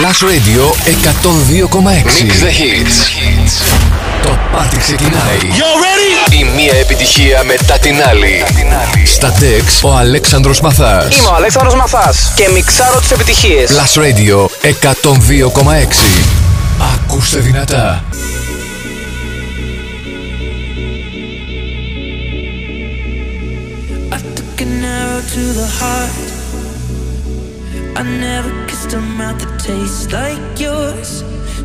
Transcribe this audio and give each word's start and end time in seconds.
Plus 0.00 0.22
Radio 0.22 0.72
102,6. 0.86 2.24
Mix 2.24 2.40
the 2.40 2.50
hits. 2.50 2.96
Το 4.22 4.38
πάρτι 4.52 4.76
ξεκινάει. 4.78 5.38
You 5.42 5.70
ready? 5.84 6.32
Η 6.32 6.44
μία 6.56 6.74
επιτυχία 6.74 7.44
μετά 7.44 7.78
την 7.78 8.02
άλλη. 8.08 8.44
Στα 9.06 9.32
τεξ 9.32 9.82
ο 9.82 9.96
Αλέξανδρος 9.96 10.60
Μαθάς. 10.60 11.16
Είμαι 11.16 11.28
ο 11.28 11.34
Αλέξανδρος 11.34 11.74
Μαθάς 11.74 12.32
και 12.34 12.48
μιξάρω 12.54 13.00
τις 13.00 13.10
επιτυχίες. 13.10 13.70
Plus 13.70 14.00
Radio 14.00 14.46
102,6. 14.62 16.22
Ακούστε 16.94 17.38
δυνατά. 17.38 18.04
To 25.34 25.46
the 25.60 25.68
heart. 25.78 26.30
I 28.00 28.02
never 28.02 28.50
kissed 28.66 28.92
a 28.94 29.00
mouth 29.00 29.38
that 29.40 29.59
taste 29.70 30.10
like 30.12 30.58
yours. 30.58 31.10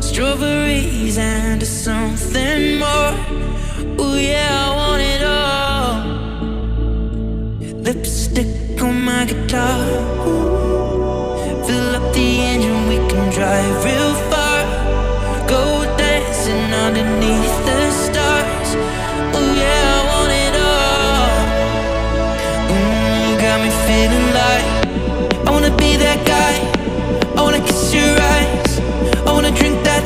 Strawberries 0.08 1.18
and 1.18 1.60
something 1.62 2.78
more. 2.84 3.14
Oh 4.02 4.14
yeah, 4.30 4.66
I 4.66 4.68
want 4.80 5.02
it 5.14 5.22
all. 5.38 5.92
Lipstick 7.86 8.80
on 8.86 8.96
my 9.10 9.22
guitar. 9.30 9.80
Fill 11.66 11.90
up 11.98 12.06
the 12.18 12.28
engine, 12.52 12.80
we 12.90 12.98
can 13.10 13.24
drive 13.38 13.76
real 13.88 14.14
far. 14.30 14.58
Go 15.54 15.64
dancing 16.02 16.66
underneath 16.84 17.56
the 17.68 17.80
stars. 18.04 18.70
Oh 19.38 19.48
yeah, 19.62 19.98
I 19.98 20.00
want 20.12 20.32
it 20.44 20.54
all. 20.72 21.28
Mm, 22.72 23.28
Got 23.42 23.56
me 23.64 23.70
feeling 23.86 24.28
like 24.40 24.68
I 25.46 25.48
wanna 25.54 25.72
be 25.82 25.90
that 26.04 26.20
guy 26.34 26.75
kiss 27.66 27.94
your 27.94 28.20
eyes. 28.34 28.80
I 29.26 29.32
wanna 29.32 29.50
drink 29.50 29.82
that 29.84 30.05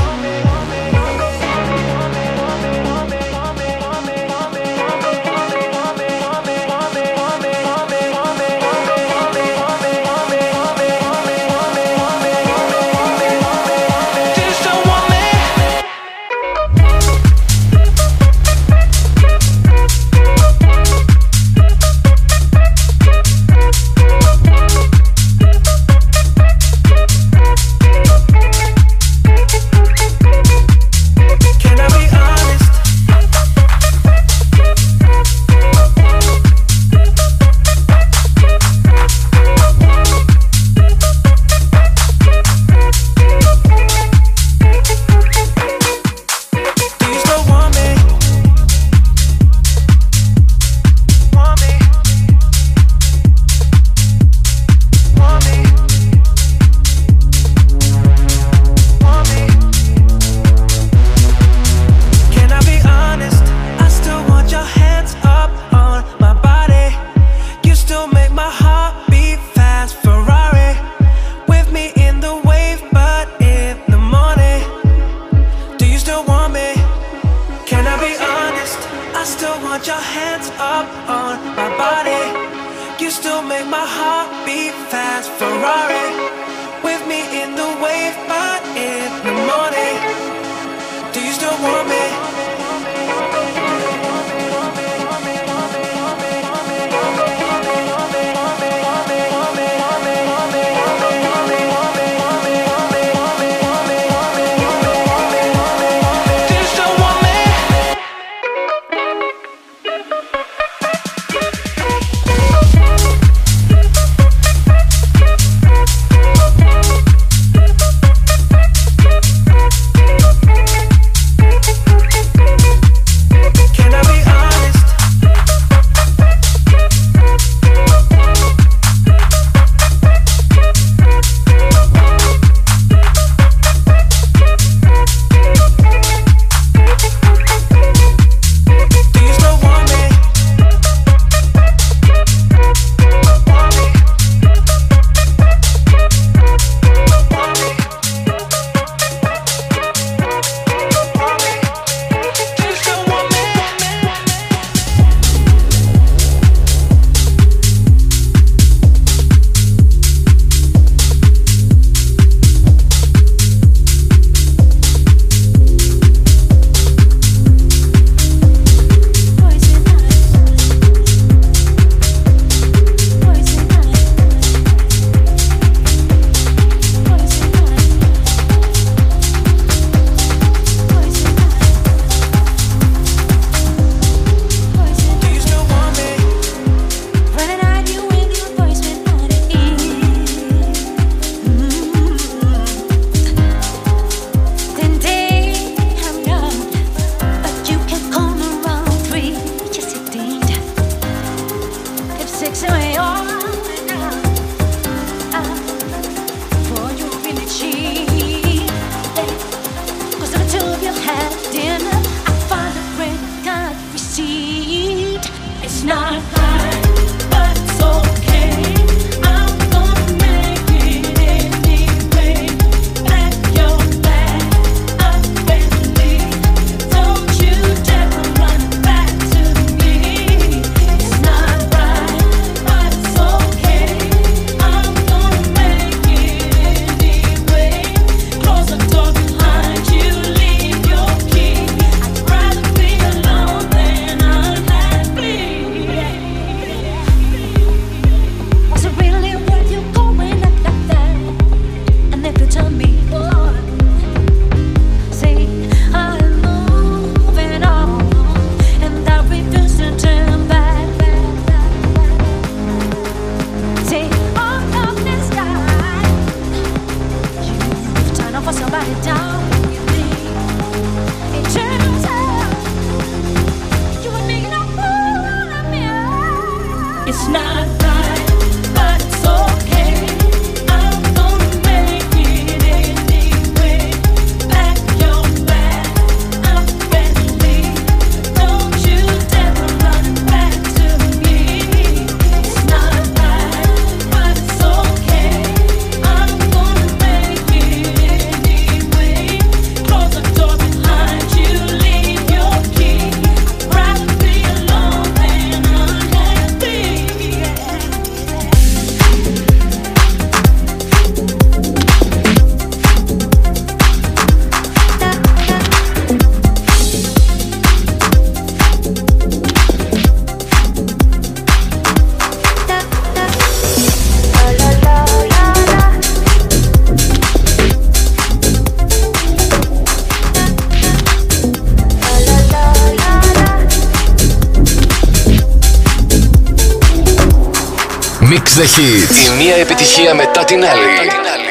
The 338.61 338.67
Hits. 338.67 339.33
Η 339.33 339.43
μία 339.43 339.55
επιτυχία 339.55 340.13
μετά 340.13 340.43
την 340.43 340.57
άλλη. 340.57 341.09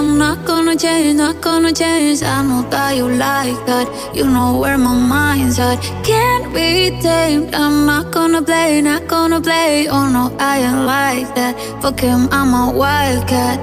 I'm 0.00 0.12
not 0.26 0.38
gonna 0.50 0.74
change, 0.84 1.14
not 1.24 1.36
gonna 1.46 1.72
change. 1.82 2.18
I 2.34 2.36
know 2.48 2.62
that 2.72 2.90
you 2.98 3.06
like 3.28 3.60
that. 3.70 3.86
You 4.18 4.26
know 4.34 4.50
where 4.62 4.78
my 4.86 4.96
mind's 5.14 5.56
at. 5.68 5.78
Can't 6.10 6.46
be 6.56 6.70
tamed. 7.06 7.48
I'm 7.62 7.76
not 7.90 8.06
gonna 8.16 8.42
play, 8.48 8.70
not 8.90 9.02
gonna 9.14 9.40
play. 9.48 9.72
Oh 9.94 10.06
no, 10.16 10.24
I 10.52 10.54
ain't 10.68 10.82
like 10.94 11.28
that. 11.38 11.54
Fuck 11.82 11.98
him, 12.08 12.22
I'm 12.38 12.52
a 12.62 12.64
wildcat. 12.82 13.58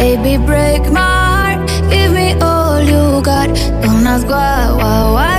Baby, 0.00 0.32
break 0.50 0.82
my 0.98 1.10
heart. 1.30 1.58
Give 1.92 2.10
me 2.18 2.28
all 2.48 2.78
you 2.92 3.02
got. 3.30 3.48
Don't 3.82 4.06
ask 4.12 4.26
why, 4.34 4.58
why, 4.80 4.98
why. 5.16 5.38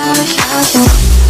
how, 0.00 0.14
how 0.14 0.62
you 0.72 1.29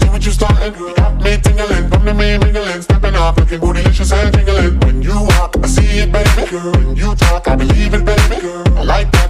idea 0.00 0.12
what 0.12 0.24
you 0.24 0.32
starting, 0.32 0.72
girl? 0.72 0.94
Got 0.94 1.22
me 1.22 1.36
tingling, 1.38 1.90
come 1.90 2.04
to 2.04 2.14
me 2.14 2.38
mingling, 2.38 2.82
stepping 2.82 3.14
off, 3.14 3.36
looking 3.38 3.60
bootylicious 3.60 4.12
and 4.12 4.32
tingling. 4.34 4.80
When 4.80 5.02
you 5.02 5.14
walk, 5.14 5.56
I 5.62 5.66
see 5.66 6.00
it, 6.00 6.12
baby, 6.12 6.50
girl. 6.50 6.72
When 6.72 6.96
you 6.96 7.14
talk, 7.14 7.48
I 7.48 7.56
believe 7.56 7.94
it, 7.94 8.04
baby, 8.04 8.40
girl. 8.40 8.78
I 8.78 8.82
like 8.82 9.12
that 9.12 9.29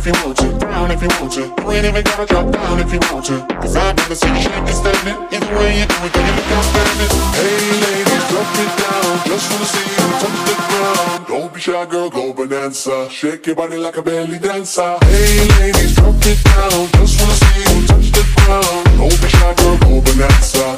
If 0.00 0.06
you 0.06 0.24
want 0.24 0.36
to, 0.38 0.58
down 0.58 0.90
if 0.90 1.02
you 1.02 1.08
want 1.20 1.32
to. 1.32 1.40
You 1.40 1.72
ain't 1.72 1.84
even 1.84 2.02
gotta 2.02 2.24
drop 2.24 2.50
down 2.50 2.80
if 2.80 2.90
you 2.92 3.00
want 3.12 3.26
to. 3.26 3.36
Cause 3.60 3.76
I've 3.76 3.94
never 3.96 4.14
seen 4.14 4.34
you 4.34 4.40
shake 4.40 4.52
and 4.56 4.68
standing. 4.68 5.16
Either 5.28 5.52
way 5.58 5.78
you 5.78 5.84
do 5.84 5.96
it, 6.06 6.12
girl, 6.14 6.24
you 6.24 6.34
look 6.40 6.50
outstanding. 6.56 7.12
Hey, 7.36 7.60
ladies, 7.84 8.24
drop 8.32 8.48
it 8.64 8.72
down. 8.80 9.12
Just 9.28 9.46
wanna 9.52 9.68
see 9.72 9.88
you 9.92 10.08
touch 10.22 10.40
the 10.48 10.54
ground. 10.68 11.26
Don't 11.28 11.52
be 11.52 11.60
shy, 11.60 11.84
girl, 11.84 12.08
go 12.08 12.32
bonanza. 12.32 13.10
Shake 13.10 13.46
your 13.46 13.56
body 13.56 13.76
like 13.76 13.98
a 13.98 14.02
belly 14.02 14.38
dancer. 14.38 14.96
Hey, 15.04 15.48
ladies, 15.60 15.94
drop 15.94 16.16
it 16.16 16.40
down. 16.48 16.88
Just 16.96 17.20
wanna 17.20 17.36
see 17.36 17.60
you 17.60 17.86
touch 17.86 18.08
the 18.16 18.24
ground. 18.40 18.84
Don't 18.96 19.20
be 19.20 19.28
shy, 19.28 19.54
girl, 19.54 19.76
go 19.84 20.00
bonanza. 20.00 20.69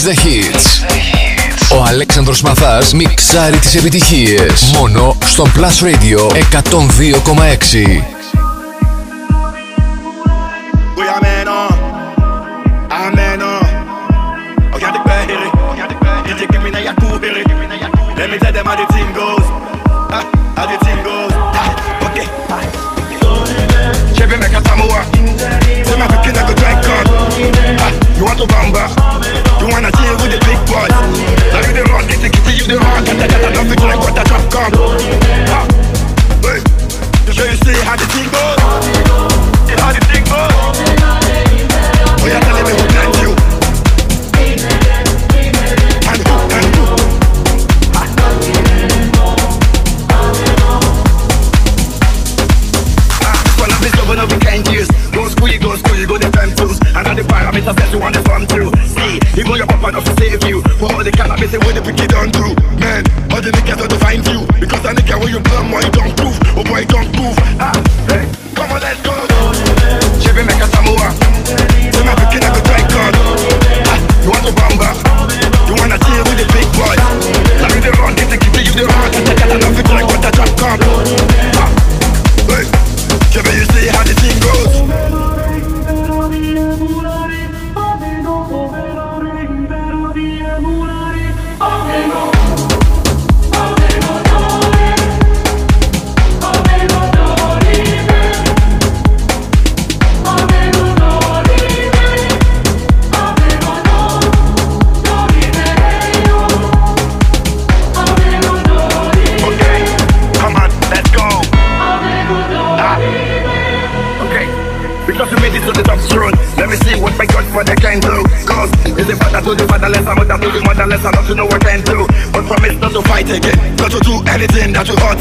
Mix 0.00 0.04
the 0.04 0.14
Hits. 0.14 0.84
Ο 1.78 1.82
Αλέξανδρος 1.86 2.42
Μαθάς 2.42 2.92
μιξάρει 2.92 3.58
τις 3.58 3.74
επιτυχίες. 3.74 4.70
Μόνο 4.76 5.18
στο 5.26 5.46
Plus 5.56 5.84
Radio 5.84 6.30
102,6. 6.30 8.09
All 61.58 61.72
the 61.74 61.79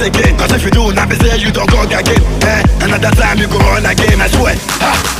again. 0.01 0.37
Cause 0.37 0.51
if 0.51 0.63
you 0.63 0.71
do, 0.71 0.93
now 0.93 1.07
be 1.07 1.15
say 1.15 1.37
you 1.37 1.51
don't 1.51 1.69
go 1.69 1.83
again. 1.83 2.03
Eh? 2.43 2.63
Another 2.81 3.11
time 3.11 3.37
you 3.37 3.47
go 3.47 3.59
on 3.59 3.85
again, 3.85 4.21
I 4.21 4.27
swear. 4.27 4.55
Ha! 4.81 5.18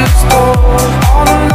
Let's 0.00 0.24
go 0.32 0.52
on 1.12 1.49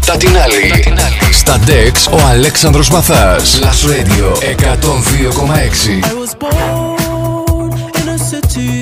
μετά 0.00 0.16
την 0.16 0.38
άλλη. 0.38 0.72
Στα 1.32 1.58
Dex 1.66 2.12
ο 2.12 2.26
Αλέξανδρος 2.30 2.90
Μαθάς. 2.90 3.60
Last 3.62 3.88
Radio 3.90 4.26
102,6. 4.42 6.04
I 6.04 6.14
was 6.22 6.34
born 6.42 7.70
in 8.00 8.06
a 8.16 8.18
city 8.30 8.72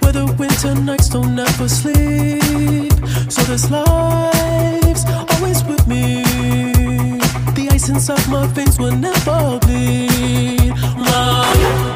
where 0.00 0.14
the 0.18 0.26
winter 0.40 0.74
nights 0.88 1.08
don't 1.14 1.38
ever 1.48 1.68
sleep. 1.80 2.96
So 3.34 3.40
this 3.50 3.64
life's 3.76 5.04
always 5.32 5.60
with 5.70 5.84
me. 5.92 6.04
The 7.56 7.64
ice 7.76 7.88
inside 7.94 8.26
my 8.34 8.44
veins 8.54 8.76
will 8.82 8.96
never 9.08 9.40
bleed. 9.64 10.72
Mom. 11.06 11.95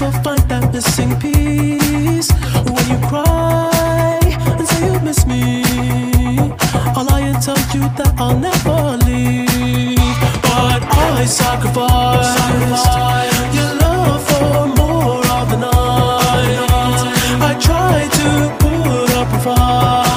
Never 0.00 0.22
find 0.22 0.40
that 0.48 0.72
missing 0.72 1.14
piece 1.20 2.30
when 2.72 2.84
you 2.88 2.98
cry 3.08 4.20
and 4.58 4.66
say 4.66 4.86
you 4.86 5.00
miss 5.00 5.26
me. 5.26 5.62
I'll 6.96 7.04
lie 7.04 7.20
and 7.20 7.42
tell 7.42 7.58
you 7.74 7.82
that 7.98 8.14
I'll 8.18 8.38
never 8.38 8.96
leave, 9.04 9.98
but 10.42 10.82
I 10.82 11.24
sacrifice 11.26 12.36
your 13.54 13.74
love 13.84 14.22
for 14.28 14.68
more 14.80 15.26
of 15.38 15.50
the 15.50 15.58
night. 15.68 16.56
I 17.42 17.52
try 17.60 18.08
to 18.18 18.28
put 18.62 19.10
up 19.20 19.28
a 19.28 19.38
fight, 19.44 20.09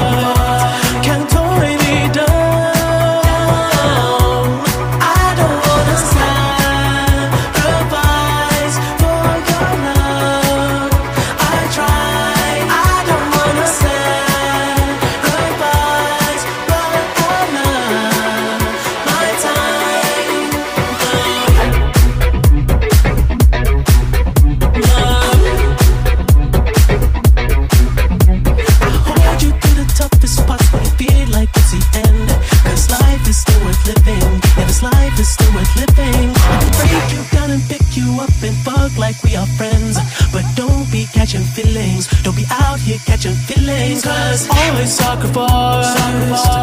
used 44.81 46.45
to 46.45 46.62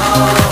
Oh. 0.00 0.47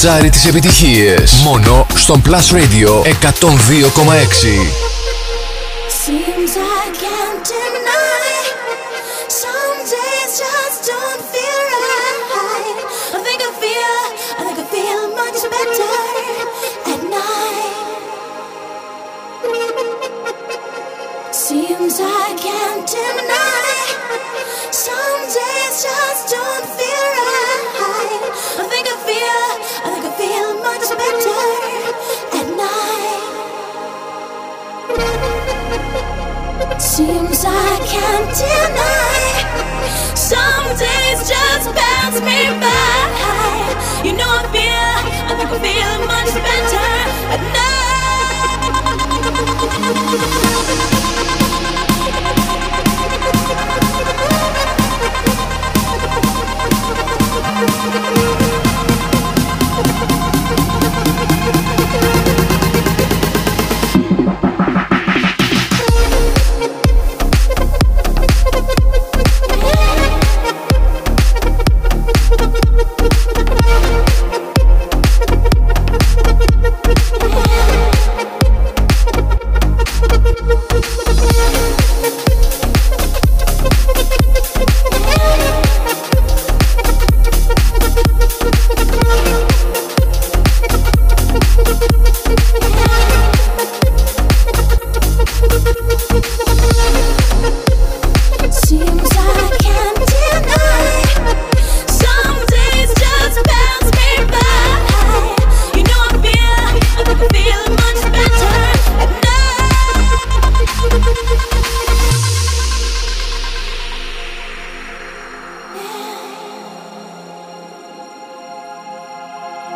μιξάρει 0.00 0.30
τις 0.30 0.46
επιτυχίες. 0.46 1.32
Μόνο 1.32 1.86
στον 1.94 2.22
Plus 2.26 2.54
Radio 2.56 3.02
102,6. 3.02 3.08
Seems 21.48 21.96
I 22.24 22.28
can't 22.46 22.82
deny. 22.92 23.76
Some 24.86 25.20
days 25.38 25.72
just 25.86 26.20
don't 26.32 26.66
feel 26.78 27.08
right. 27.26 28.22
I 28.60 28.64
think 28.70 28.86
I 28.94 28.96
feel. 29.06 29.47
Seems 36.78 37.44
I 37.44 37.78
can't 37.86 38.30
deny. 38.36 39.18
Some 40.14 40.66
days 40.76 41.28
just 41.28 41.70
pass 41.74 42.14
me 42.20 42.50
by. 42.58 43.08
You 44.04 44.12
know 44.14 44.26
I 44.26 44.46
feel, 44.54 44.98
I 45.30 45.44
feel 45.62 45.98
much 46.06 46.34
better 46.46 46.88
at 47.34 47.42
night. 51.12 51.17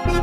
Seems 0.02 0.18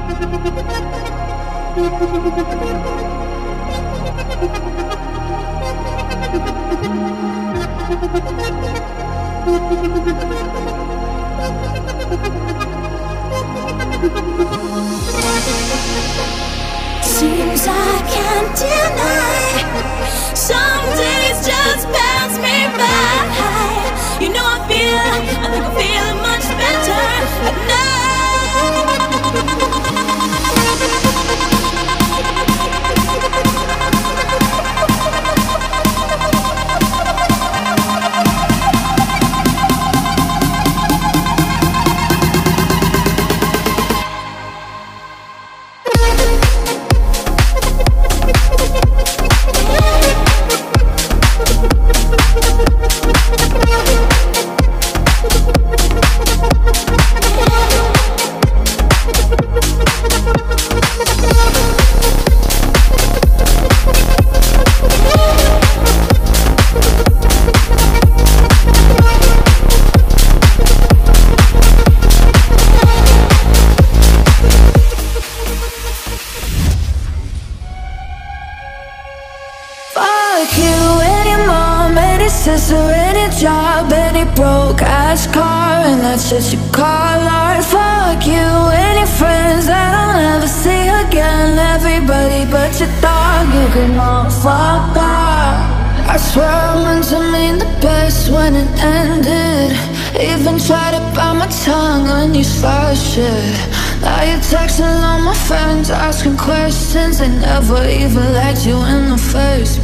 I 17.67 18.01
can't 18.11 18.51
deny. 18.57 19.63
Some 20.35 20.85
days 20.97 21.39
just 21.47 21.87
pass 21.87 22.35
me 22.37 22.67
by. 22.75 24.23
You 24.23 24.29
know 24.33 24.43
I 24.43 24.59
feel, 24.67 24.99
I 25.39 25.47
think 25.51 25.63
I 25.63 25.71
feel 25.79 26.15
much 26.21 26.47
better. 26.59 27.03
At 27.47 27.55
night 27.69 27.98
thank 29.31 30.08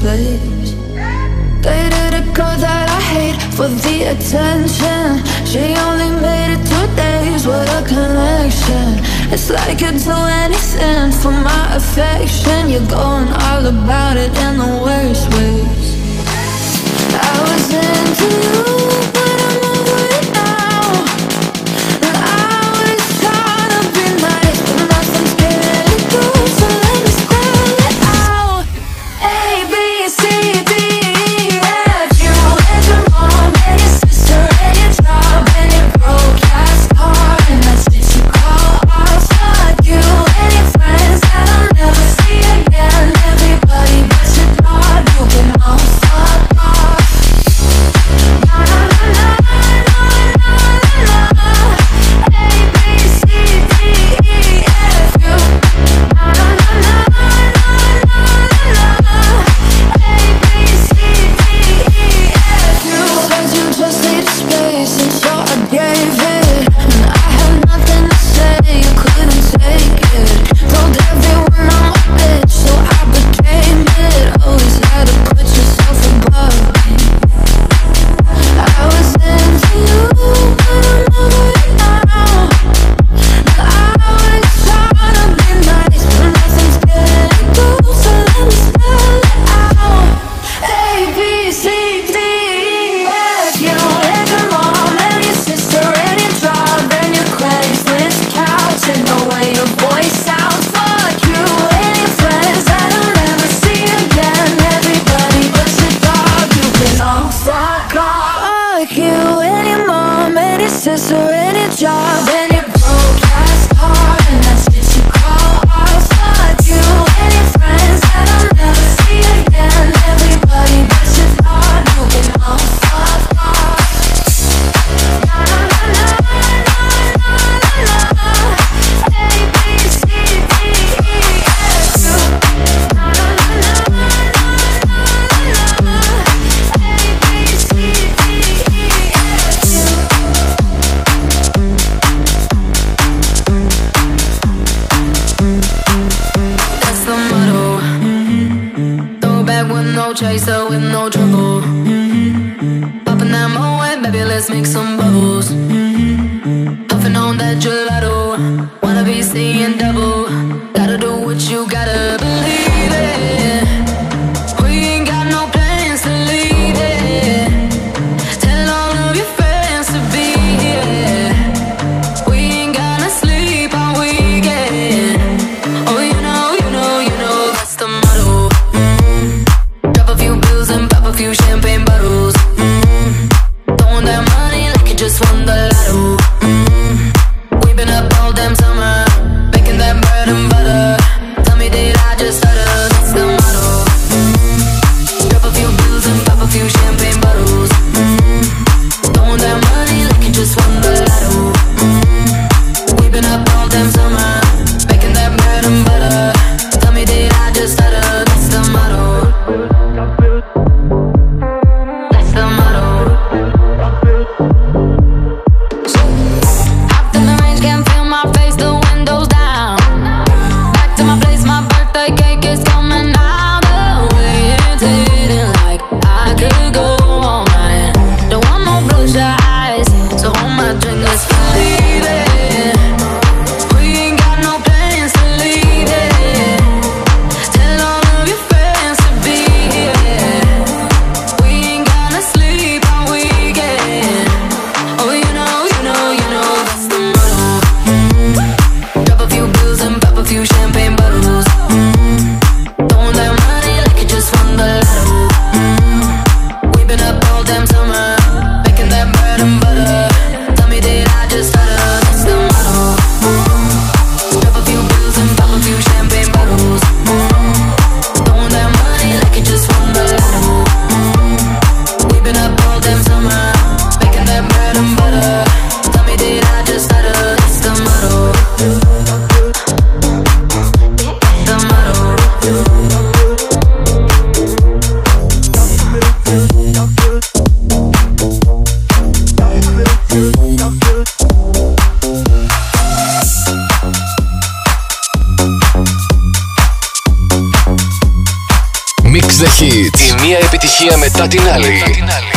place 0.06 0.76
did 1.66 2.14
a 2.14 2.24
girl 2.38 2.58
that 2.62 2.88
I 3.00 3.02
hate 3.14 3.40
for 3.58 3.68
the 3.68 3.98
attention. 4.14 5.18
She 5.50 5.74
only 5.86 6.12
made 6.22 6.54
it 6.54 6.62
two 6.70 6.88
days, 6.94 7.48
what 7.50 7.68
a 7.80 7.82
connection. 7.82 9.02
It's 9.34 9.50
like 9.50 9.82
you'd 9.82 9.98
do 9.98 10.18
anything 10.46 11.10
for 11.22 11.34
my 11.50 11.66
affection. 11.80 12.70
You're 12.70 12.86
going 12.86 13.30
all 13.50 13.66
about 13.66 14.16
it 14.18 14.34
in 14.46 14.54
the 14.62 14.72
worst 14.86 15.26
ways. 15.34 15.86
I 17.18 17.34
was 17.48 17.66
into 17.90 18.30
you, 18.46 18.62
but 19.16 19.38
I 19.42 19.45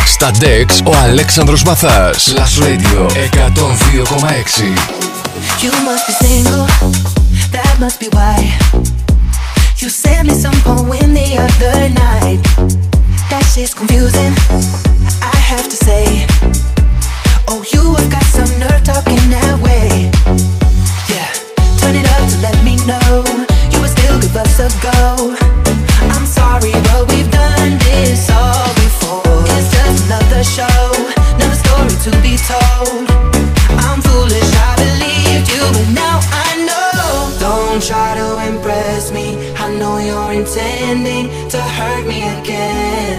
Στα 0.07 0.31
Dex 0.41 0.67
ο 0.85 0.97
Αλέξανδρος 1.03 1.63
Μαθάς. 1.63 2.35
Last 2.37 2.63
Radio 2.63 3.07
102,6. 3.07 4.63
You 5.63 5.73
must 5.87 6.05
be 6.07 6.15
single, 6.27 6.67
that 7.55 7.75
must 7.81 7.99
be 8.01 8.09
why 8.17 8.37
You 9.81 9.89
sent 10.03 10.23
me 10.29 10.35
some 10.45 10.59
poem 10.69 11.09
the 11.21 11.29
other 11.47 11.79
night 12.07 12.41
That 13.31 13.45
shit's 13.53 13.75
confusing, 13.81 14.35
try 37.89 38.15
to 38.15 38.29
impress 38.53 39.11
me. 39.11 39.27
I 39.57 39.75
know 39.79 39.97
you're 39.97 40.33
intending 40.41 41.25
to 41.49 41.59
hurt 41.77 42.05
me 42.07 42.21
again. 42.39 43.19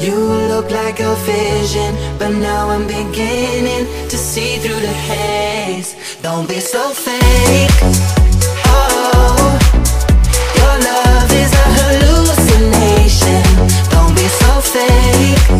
You 0.00 0.16
look 0.52 0.70
like 0.70 0.98
a 1.00 1.14
vision, 1.16 1.94
but 2.18 2.30
now 2.30 2.70
I'm 2.70 2.86
beginning 2.86 3.84
to 4.08 4.16
see 4.16 4.56
through 4.62 4.80
the 4.80 4.96
haze. 5.10 5.94
Don't 6.22 6.48
be 6.48 6.58
so 6.58 6.82
fake. 7.06 7.76
Oh, 8.72 9.58
your 10.60 10.76
love 10.90 11.30
is 11.44 11.52
a 11.64 11.66
hallucination. 11.78 13.42
Don't 13.90 14.14
be 14.14 14.26
so 14.40 14.52
fake 14.74 15.59